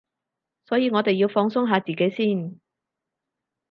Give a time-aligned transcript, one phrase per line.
[0.65, 2.59] 所以我哋要放鬆下自己先